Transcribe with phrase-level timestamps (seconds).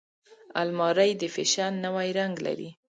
[0.61, 2.69] الماري د فیشن نوی رنګ لري